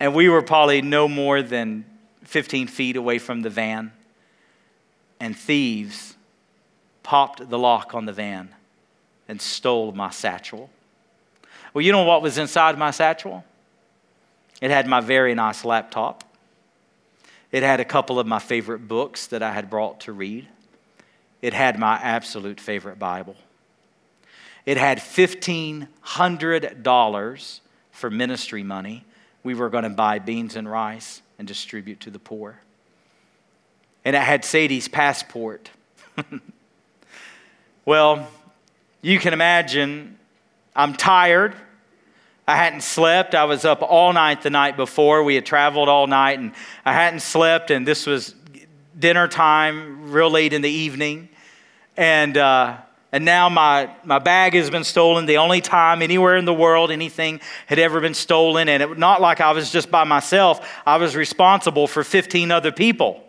[0.00, 1.84] And we were probably no more than
[2.24, 3.92] 15 feet away from the van
[5.22, 6.14] and thieves
[7.04, 8.48] popped the lock on the van
[9.28, 10.68] and stole my satchel.
[11.72, 13.44] Well, you know what was inside my satchel?
[14.60, 16.24] It had my very nice laptop.
[17.52, 20.48] It had a couple of my favorite books that I had brought to read.
[21.40, 23.36] It had my absolute favorite Bible.
[24.66, 27.60] It had $1,500
[27.92, 29.04] for ministry money.
[29.44, 32.58] We were going to buy beans and rice and distribute to the poor
[34.04, 35.70] and it had Sadie's passport.
[37.84, 38.28] well,
[39.00, 40.18] you can imagine
[40.74, 41.54] I'm tired.
[42.46, 43.34] I hadn't slept.
[43.34, 45.22] I was up all night the night before.
[45.22, 46.52] We had traveled all night and
[46.84, 48.34] I hadn't slept, and this was
[48.98, 51.28] dinner time, real late in the evening.
[51.96, 52.78] And, uh,
[53.12, 55.26] and now my, my bag has been stolen.
[55.26, 58.68] The only time anywhere in the world anything had ever been stolen.
[58.68, 62.72] And it not like I was just by myself, I was responsible for 15 other
[62.72, 63.22] people.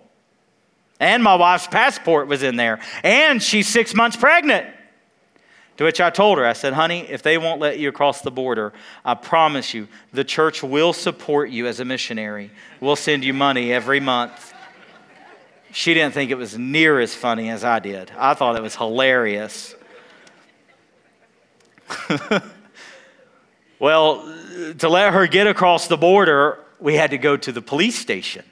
[1.04, 2.80] And my wife's passport was in there.
[3.04, 4.74] And she's six months pregnant.
[5.76, 8.32] To which I told her, I said, honey, if they won't let you across the
[8.32, 8.72] border,
[9.04, 12.52] I promise you, the church will support you as a missionary.
[12.80, 14.54] We'll send you money every month.
[15.74, 18.10] She didn't think it was near as funny as I did.
[18.18, 19.76] I thought it was hilarious.
[23.78, 24.22] well,
[24.78, 28.46] to let her get across the border, we had to go to the police station.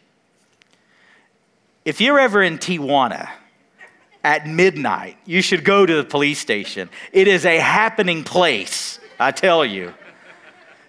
[1.83, 3.29] If you're ever in Tijuana
[4.23, 6.89] at midnight, you should go to the police station.
[7.11, 9.93] It is a happening place, I tell you.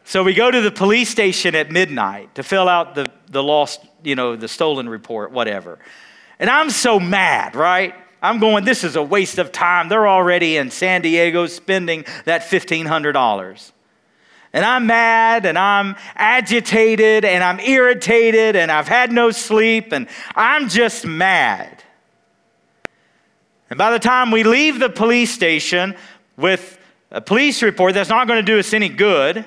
[0.05, 3.81] So we go to the police station at midnight to fill out the, the lost,
[4.03, 5.79] you know, the stolen report, whatever.
[6.39, 7.95] And I'm so mad, right?
[8.21, 9.89] I'm going, this is a waste of time.
[9.89, 13.73] They're already in San Diego spending that $1,500
[14.53, 20.09] and I'm mad and I'm agitated and I'm irritated and I've had no sleep and
[20.35, 21.83] I'm just mad.
[23.71, 25.97] And by the time we leave the police station
[26.37, 26.79] with
[27.11, 29.47] a police report that's not going to do us any good,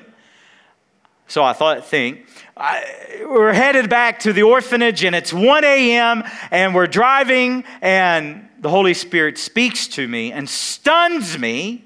[1.28, 2.26] so I thought, think,
[2.56, 6.24] I, we're headed back to the orphanage and it's 1 a.m.
[6.50, 11.84] and we're driving and the Holy Spirit speaks to me and stuns me.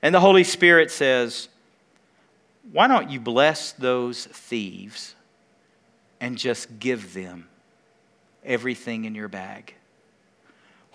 [0.00, 1.48] And the Holy Spirit says,
[2.72, 5.14] Why don't you bless those thieves
[6.20, 7.48] and just give them
[8.42, 9.74] everything in your bag?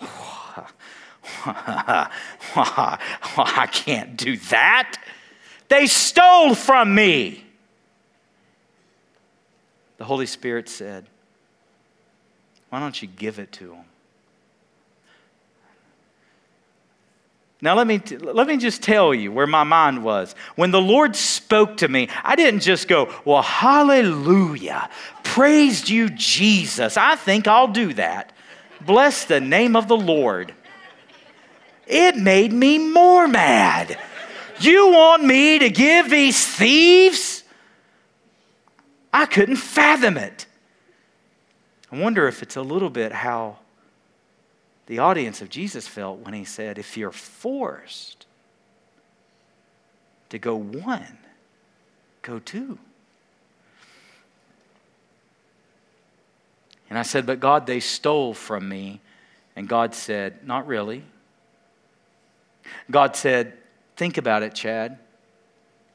[1.44, 2.08] I
[3.72, 5.00] can't do that.
[5.68, 7.44] They stole from me.
[9.98, 11.06] The Holy Spirit said,
[12.70, 13.84] Why don't you give it to them?
[17.60, 20.34] Now, let me, let me just tell you where my mind was.
[20.54, 24.88] When the Lord spoke to me, I didn't just go, Well, hallelujah,
[25.24, 26.96] praised you, Jesus.
[26.96, 28.32] I think I'll do that.
[28.80, 30.54] Bless the name of the Lord.
[31.88, 33.98] It made me more mad.
[34.60, 37.42] You want me to give these thieves?
[39.12, 40.46] I couldn't fathom it.
[41.90, 43.58] I wonder if it's a little bit how
[44.88, 48.24] the audience of Jesus felt when he said, If you're forced
[50.30, 51.18] to go one,
[52.22, 52.78] go two.
[56.88, 59.00] And I said, But God, they stole from me.
[59.54, 61.04] And God said, Not really.
[62.90, 63.58] God said,
[63.94, 64.98] Think about it, Chad.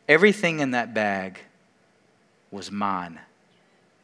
[0.07, 1.39] Everything in that bag
[2.51, 3.19] was mine,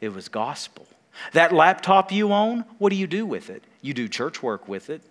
[0.01, 0.87] it was gospel.
[1.33, 3.63] That laptop you own, what do you do with it?
[3.81, 5.01] You do church work with it.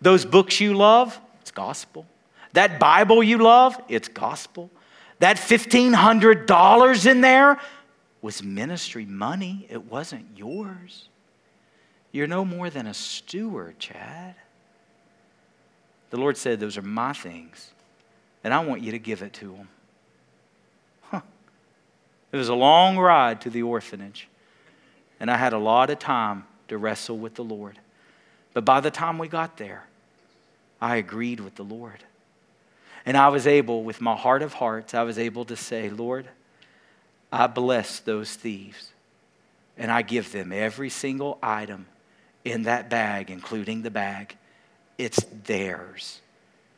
[0.00, 2.06] Those books you love, it's gospel.
[2.52, 4.70] That Bible you love, it's gospel.
[5.20, 7.58] That $1,500 in there
[8.20, 11.08] was ministry money, it wasn't yours.
[12.12, 14.34] You're no more than a steward, Chad.
[16.10, 17.72] The Lord said, Those are my things,
[18.44, 19.68] and I want you to give it to them.
[21.02, 21.20] Huh.
[22.32, 24.28] It was a long ride to the orphanage,
[25.18, 27.78] and I had a lot of time to wrestle with the Lord.
[28.54, 29.84] But by the time we got there,
[30.80, 32.02] I agreed with the Lord.
[33.04, 36.28] And I was able, with my heart of hearts, I was able to say, Lord,
[37.30, 38.92] I bless those thieves.
[39.76, 41.84] And I give them every single item
[42.42, 44.38] in that bag, including the bag.
[44.96, 46.22] It's theirs.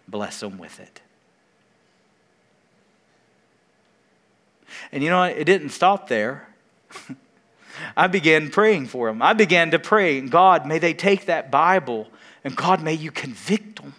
[0.08, 1.00] Bless them with it.
[4.90, 5.36] And you know what?
[5.36, 6.48] It didn't stop there.
[7.96, 9.22] I began praying for them.
[9.22, 12.08] I began to pray, God, may they take that Bible
[12.44, 13.94] and God, may you convict them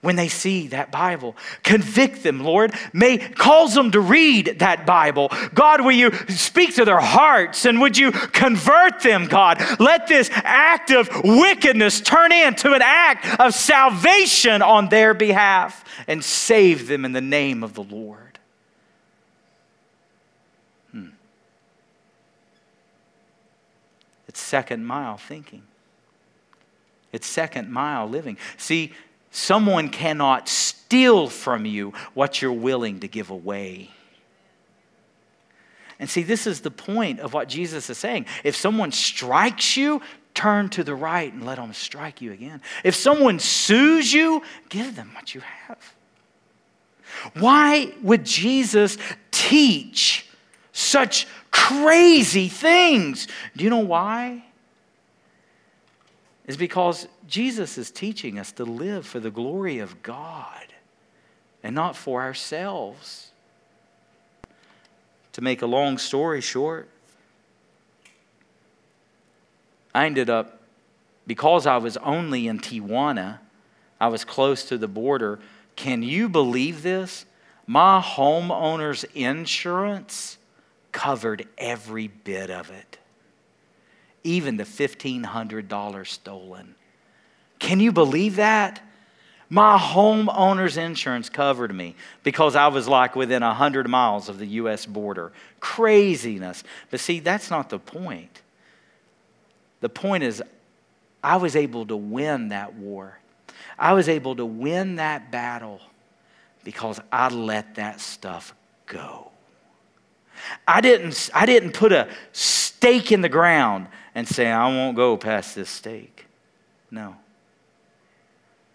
[0.00, 1.36] when they see that Bible.
[1.62, 2.72] Convict them, Lord.
[2.92, 5.30] May cause them to read that Bible.
[5.52, 9.60] God, will you speak to their hearts and would you convert them, God?
[9.78, 16.24] Let this act of wickedness turn into an act of salvation on their behalf and
[16.24, 18.30] save them in the name of the Lord.
[24.28, 25.62] It's second mile thinking.
[27.12, 28.36] It's second mile living.
[28.56, 28.92] See,
[29.30, 33.90] someone cannot steal from you what you're willing to give away.
[36.00, 38.26] And see, this is the point of what Jesus is saying.
[38.42, 40.02] If someone strikes you,
[40.34, 42.60] turn to the right and let them strike you again.
[42.82, 45.94] If someone sues you, give them what you have.
[47.38, 48.98] Why would Jesus
[49.30, 50.26] teach
[50.72, 53.28] such crazy things.
[53.56, 54.44] Do you know why?
[56.46, 60.66] Is because Jesus is teaching us to live for the glory of God
[61.62, 63.30] and not for ourselves.
[65.34, 66.88] To make a long story short,
[69.94, 70.60] I ended up,
[71.26, 73.38] because I was only in Tijuana,
[74.00, 75.38] I was close to the border.
[75.76, 77.26] Can you believe this?
[77.66, 80.38] My homeowner's insurance
[80.92, 82.98] covered every bit of it,
[84.24, 86.74] even the $1,500 stolen.
[87.58, 88.82] Can you believe that?
[89.52, 94.86] My homeowner's insurance covered me because I was like within 100 miles of the U.S.
[94.86, 95.32] border.
[95.58, 96.62] Craziness.
[96.90, 98.42] But see, that's not the point.
[99.80, 100.40] The point is,
[101.22, 103.18] I was able to win that war.
[103.76, 105.80] I was able to win that battle
[106.62, 108.54] because I let that stuff
[108.86, 109.29] go.
[110.66, 115.16] I didn't, I didn't put a stake in the ground and say, I won't go
[115.16, 116.26] past this stake.
[116.90, 117.16] No.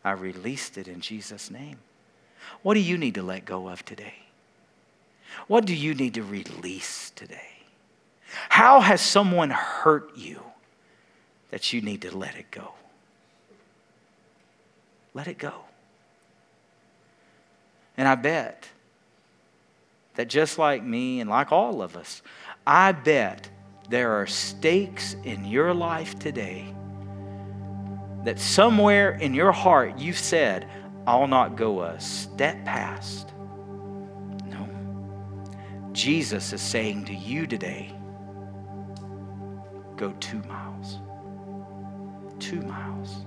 [0.04, 1.80] I released it in Jesus' name.
[2.62, 4.16] What do you need to let go of today?
[5.48, 7.50] What do you need to release today?
[8.50, 10.42] How has someone hurt you
[11.52, 12.74] that you need to let it go?
[15.16, 15.54] let it go.
[17.98, 18.68] And I bet
[20.16, 22.22] that just like me and like all of us,
[22.66, 23.50] I bet
[23.90, 26.74] there are stakes in your life today
[28.24, 30.68] that somewhere in your heart you've said,
[31.06, 33.32] I'll not go a step past.
[34.48, 34.68] No.
[35.92, 37.94] Jesus is saying to you today,
[39.96, 41.00] go two miles.
[42.40, 43.26] Two miles.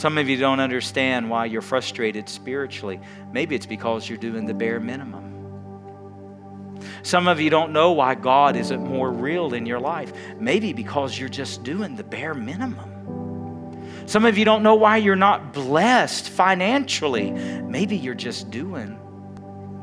[0.00, 2.98] Some of you don't understand why you're frustrated spiritually.
[3.34, 6.80] Maybe it's because you're doing the bare minimum.
[7.02, 10.10] Some of you don't know why God isn't more real in your life.
[10.38, 14.06] Maybe because you're just doing the bare minimum.
[14.06, 17.32] Some of you don't know why you're not blessed financially.
[17.32, 18.98] Maybe you're just doing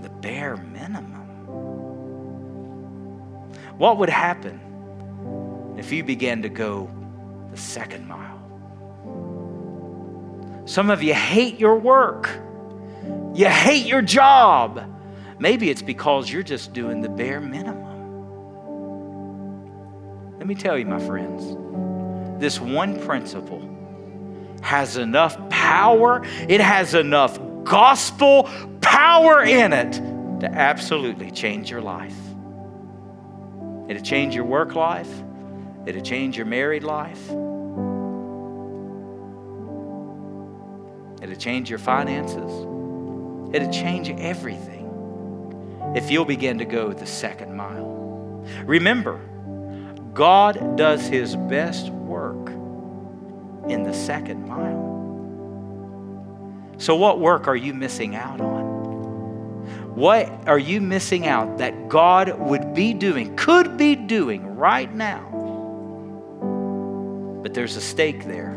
[0.01, 1.28] the bare minimum.
[3.78, 6.89] What would happen if you began to go
[7.51, 8.36] the second mile?
[10.68, 12.30] Some of you hate your work.
[13.34, 14.84] You hate your job.
[15.39, 17.86] Maybe it's because you're just doing the bare minimum.
[20.38, 21.55] Let me tell you, my friends,
[22.41, 23.61] this one principle
[24.61, 28.49] has enough power, it has enough gospel
[28.82, 29.93] power in it
[30.41, 32.18] to absolutely change your life.
[33.88, 35.09] It'll change your work life,
[35.86, 37.32] it'll change your married life,
[41.22, 42.51] it'll change your finances,
[43.53, 44.78] it'll change everything
[45.95, 48.45] if you'll begin to go the second mile.
[48.65, 49.20] Remember,
[50.13, 52.49] God does his best work
[53.70, 54.88] in the second mile.
[56.80, 59.95] So, what work are you missing out on?
[59.95, 65.24] What are you missing out that God would be doing, could be doing right now?
[67.41, 68.57] But there's a stake there.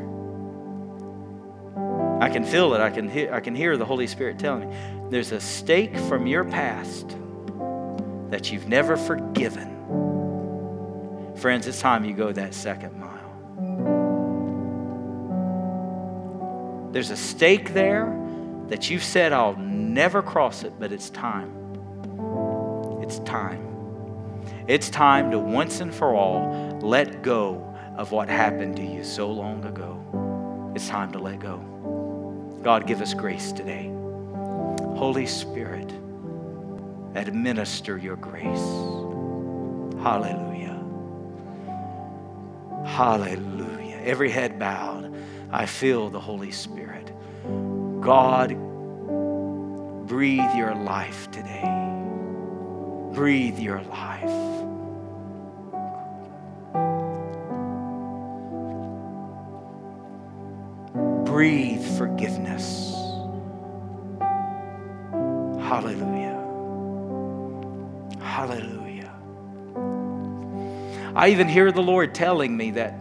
[2.20, 2.80] I can feel it.
[2.80, 4.76] I can hear, I can hear the Holy Spirit telling me.
[5.08, 7.16] There's a stake from your past
[8.28, 9.76] that you've never forgiven.
[11.36, 13.08] Friends, it's time you go that second mile.
[16.92, 18.14] There's a stake there
[18.68, 21.56] that you've said, I'll never cross it, but it's time.
[23.02, 23.66] It's time.
[24.68, 29.30] It's time to once and for all let go of what happened to you so
[29.30, 30.72] long ago.
[30.74, 31.79] It's time to let go.
[32.62, 33.90] God, give us grace today.
[34.96, 35.90] Holy Spirit,
[37.14, 38.44] administer your grace.
[40.02, 40.78] Hallelujah.
[42.84, 44.00] Hallelujah.
[44.04, 45.14] Every head bowed,
[45.50, 47.12] I feel the Holy Spirit.
[48.00, 48.50] God,
[50.06, 51.64] breathe your life today.
[53.12, 54.49] Breathe your life.
[61.40, 62.92] Breathe forgiveness.
[65.58, 66.36] Hallelujah.
[68.20, 69.10] Hallelujah.
[71.16, 72.94] I even hear the Lord telling me that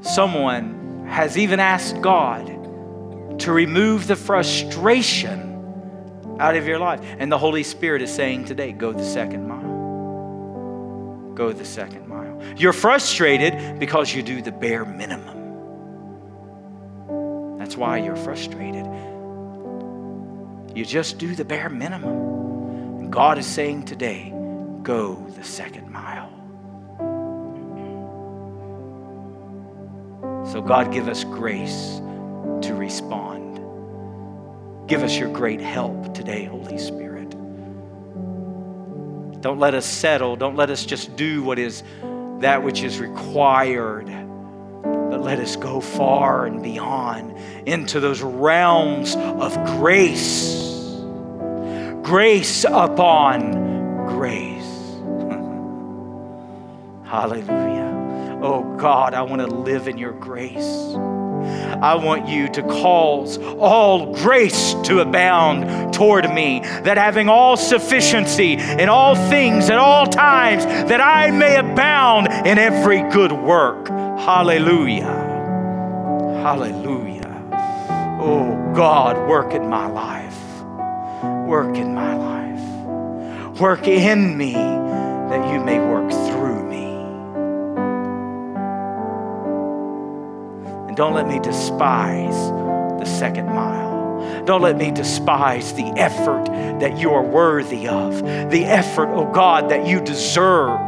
[0.00, 2.46] someone has even asked God
[3.40, 7.02] to remove the frustration out of your life.
[7.18, 11.34] And the Holy Spirit is saying today, go the second mile.
[11.34, 12.40] Go the second mile.
[12.56, 15.33] You're frustrated because you do the bare minimum.
[17.74, 18.86] That's why you're frustrated.
[20.76, 23.00] You just do the bare minimum.
[23.00, 24.32] And God is saying today,
[24.84, 26.30] go the second mile.
[30.52, 32.00] So, God, give us grace
[32.62, 33.56] to respond.
[34.86, 37.30] Give us your great help today, Holy Spirit.
[39.40, 40.36] Don't let us settle.
[40.36, 41.82] Don't let us just do what is
[42.38, 44.23] that which is required.
[45.10, 47.36] But let us go far and beyond
[47.66, 50.62] into those realms of grace.
[52.02, 53.52] Grace upon
[54.08, 54.62] grace.
[57.08, 58.40] Hallelujah.
[58.42, 60.94] Oh God, I want to live in your grace.
[61.44, 68.54] I want you to cause all grace to abound toward me, that having all sufficiency
[68.54, 73.88] in all things at all times, that I may abound in every good work.
[73.88, 75.04] Hallelujah.
[76.42, 77.22] Hallelujah.
[78.20, 80.40] Oh God, work in my life.
[81.46, 83.60] Work in my life.
[83.60, 86.33] Work in me that you may work through
[90.94, 92.36] And don't let me despise
[93.00, 94.44] the second mile.
[94.44, 96.44] Don't let me despise the effort
[96.78, 100.78] that you are worthy of, the effort, oh God, that you deserve.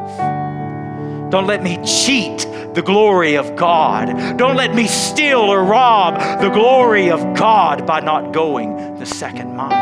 [1.33, 4.37] Don't let me cheat the glory of God.
[4.39, 9.57] Don't let me steal or rob the glory of God by not going the second
[9.57, 9.73] mile.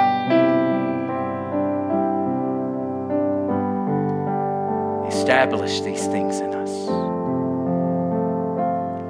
[5.07, 6.87] Establish these things in us.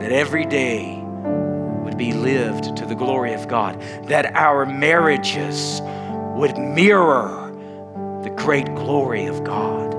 [0.00, 1.03] That every day
[1.96, 3.80] be lived to the glory of God.
[4.04, 5.80] That our marriages
[6.36, 7.52] would mirror
[8.22, 9.92] the great glory of God.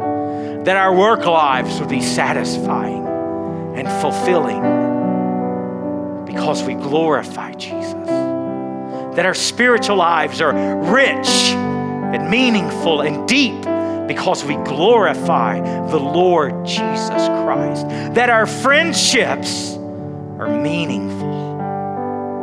[0.66, 3.06] That our work lives would be satisfying
[3.76, 4.62] and fulfilling
[6.26, 7.94] because we glorify Jesus.
[9.16, 10.54] That our spiritual lives are
[10.92, 11.28] rich
[12.16, 13.62] and meaningful and deep
[14.08, 17.88] because we glorify the Lord Jesus Christ.
[18.16, 21.35] That our friendships are meaningful,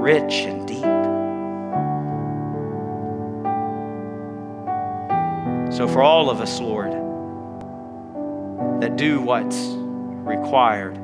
[0.02, 0.82] rich, and deep.
[5.72, 6.92] So, for all of us, Lord,
[8.82, 9.68] that do what's
[10.26, 10.98] required,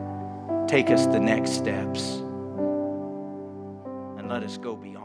[0.67, 2.17] take us the next steps
[4.19, 4.98] and let us go beyond.